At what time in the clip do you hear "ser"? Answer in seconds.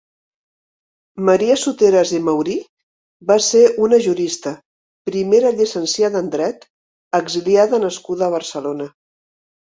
3.47-3.61